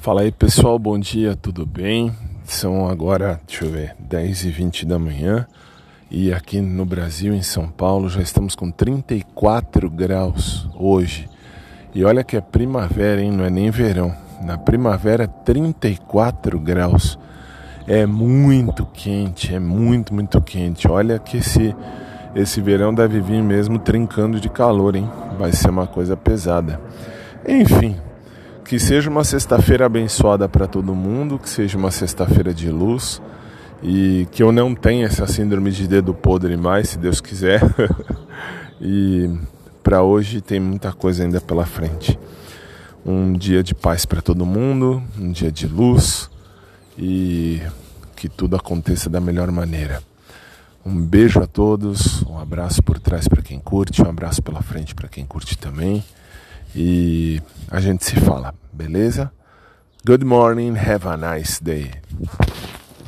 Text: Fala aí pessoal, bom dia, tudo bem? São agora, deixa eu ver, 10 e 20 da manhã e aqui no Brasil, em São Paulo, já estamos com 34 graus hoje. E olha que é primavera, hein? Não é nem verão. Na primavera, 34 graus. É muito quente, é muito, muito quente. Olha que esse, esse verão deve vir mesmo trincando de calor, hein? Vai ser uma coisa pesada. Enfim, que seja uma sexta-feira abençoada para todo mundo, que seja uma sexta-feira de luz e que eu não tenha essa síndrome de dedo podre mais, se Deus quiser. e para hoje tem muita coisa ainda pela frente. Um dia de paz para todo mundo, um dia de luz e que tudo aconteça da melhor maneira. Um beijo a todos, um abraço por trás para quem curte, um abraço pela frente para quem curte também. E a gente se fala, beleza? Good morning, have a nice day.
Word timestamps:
Fala 0.00 0.20
aí 0.20 0.30
pessoal, 0.30 0.78
bom 0.78 0.96
dia, 0.96 1.34
tudo 1.34 1.66
bem? 1.66 2.14
São 2.44 2.88
agora, 2.88 3.40
deixa 3.44 3.64
eu 3.64 3.70
ver, 3.72 3.96
10 3.98 4.44
e 4.44 4.50
20 4.50 4.86
da 4.86 4.96
manhã 4.96 5.44
e 6.08 6.32
aqui 6.32 6.60
no 6.60 6.86
Brasil, 6.86 7.34
em 7.34 7.42
São 7.42 7.68
Paulo, 7.68 8.08
já 8.08 8.22
estamos 8.22 8.54
com 8.54 8.70
34 8.70 9.90
graus 9.90 10.68
hoje. 10.76 11.28
E 11.92 12.04
olha 12.04 12.22
que 12.22 12.36
é 12.36 12.40
primavera, 12.40 13.20
hein? 13.20 13.32
Não 13.32 13.44
é 13.44 13.50
nem 13.50 13.70
verão. 13.70 14.14
Na 14.40 14.56
primavera, 14.56 15.26
34 15.26 16.60
graus. 16.60 17.18
É 17.86 18.06
muito 18.06 18.86
quente, 18.86 19.52
é 19.52 19.58
muito, 19.58 20.14
muito 20.14 20.40
quente. 20.40 20.88
Olha 20.88 21.18
que 21.18 21.38
esse, 21.38 21.74
esse 22.36 22.60
verão 22.60 22.94
deve 22.94 23.20
vir 23.20 23.42
mesmo 23.42 23.80
trincando 23.80 24.40
de 24.40 24.48
calor, 24.48 24.94
hein? 24.94 25.10
Vai 25.36 25.52
ser 25.52 25.70
uma 25.70 25.88
coisa 25.88 26.16
pesada. 26.16 26.80
Enfim, 27.46 27.96
que 28.68 28.78
seja 28.78 29.08
uma 29.08 29.24
sexta-feira 29.24 29.86
abençoada 29.86 30.46
para 30.46 30.66
todo 30.66 30.94
mundo, 30.94 31.38
que 31.38 31.48
seja 31.48 31.78
uma 31.78 31.90
sexta-feira 31.90 32.52
de 32.52 32.70
luz 32.70 33.18
e 33.82 34.28
que 34.30 34.42
eu 34.42 34.52
não 34.52 34.74
tenha 34.74 35.06
essa 35.06 35.26
síndrome 35.26 35.70
de 35.70 35.88
dedo 35.88 36.12
podre 36.12 36.54
mais, 36.54 36.90
se 36.90 36.98
Deus 36.98 37.18
quiser. 37.18 37.62
e 38.78 39.30
para 39.82 40.02
hoje 40.02 40.42
tem 40.42 40.60
muita 40.60 40.92
coisa 40.92 41.24
ainda 41.24 41.40
pela 41.40 41.64
frente. 41.64 42.18
Um 43.06 43.32
dia 43.32 43.62
de 43.62 43.74
paz 43.74 44.04
para 44.04 44.20
todo 44.20 44.44
mundo, 44.44 45.02
um 45.18 45.32
dia 45.32 45.50
de 45.50 45.66
luz 45.66 46.28
e 46.98 47.62
que 48.16 48.28
tudo 48.28 48.54
aconteça 48.54 49.08
da 49.08 49.18
melhor 49.18 49.50
maneira. 49.50 50.02
Um 50.84 51.00
beijo 51.06 51.40
a 51.40 51.46
todos, 51.46 52.22
um 52.24 52.38
abraço 52.38 52.82
por 52.82 52.98
trás 52.98 53.28
para 53.28 53.40
quem 53.40 53.58
curte, 53.58 54.02
um 54.02 54.10
abraço 54.10 54.42
pela 54.42 54.60
frente 54.60 54.94
para 54.94 55.08
quem 55.08 55.24
curte 55.24 55.56
também. 55.56 56.04
E 56.76 57.40
a 57.70 57.80
gente 57.80 58.04
se 58.04 58.20
fala, 58.20 58.54
beleza? 58.72 59.30
Good 60.04 60.24
morning, 60.24 60.76
have 60.76 61.06
a 61.08 61.16
nice 61.16 61.62
day. 61.62 61.90